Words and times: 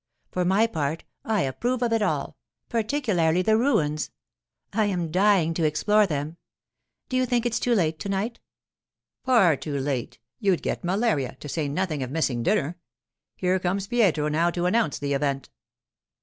For 0.31 0.43
my 0.43 0.65
part, 0.65 1.03
I 1.23 1.41
approve 1.43 1.83
of 1.83 1.93
it 1.93 2.01
all—particularly 2.01 3.43
the 3.43 3.55
ruins. 3.55 4.09
I 4.73 4.85
am 4.85 5.11
dying 5.11 5.53
to 5.53 5.63
explore 5.63 6.07
them—do 6.07 7.15
you 7.15 7.27
think 7.27 7.45
it's 7.45 7.59
too 7.59 7.75
late 7.75 7.99
to 7.99 8.09
night?' 8.09 8.39
'Far 9.25 9.55
too 9.57 9.77
late; 9.79 10.17
you'd 10.39 10.63
get 10.63 10.83
malaria, 10.83 11.35
to 11.39 11.47
say 11.47 11.67
nothing 11.67 12.01
of 12.01 12.09
missing 12.09 12.41
dinner. 12.41 12.77
Here 13.35 13.59
comes 13.59 13.85
Pietro 13.85 14.27
now 14.27 14.49
to 14.49 14.65
announce 14.65 14.97
the 14.97 15.13
event. 15.13 15.51